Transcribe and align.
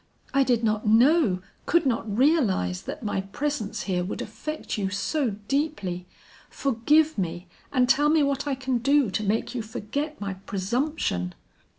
"I 0.33 0.41
did 0.43 0.63
not 0.63 0.87
know, 0.87 1.43
could 1.67 1.85
not 1.85 2.17
realize 2.17 2.81
that 2.81 3.03
my 3.03 3.21
presence 3.21 3.83
here 3.83 4.03
would 4.03 4.19
affect 4.19 4.75
you 4.75 4.89
so 4.89 5.35
deeply. 5.47 6.07
Forgive 6.49 7.19
me 7.19 7.45
and 7.71 7.87
tell 7.87 8.09
me 8.09 8.23
what 8.23 8.47
I 8.47 8.55
can 8.55 8.79
do 8.79 9.11
to 9.11 9.23
make 9.23 9.53
you 9.53 9.61
forget 9.61 10.19
my 10.19 10.33
presumption." 10.47 11.35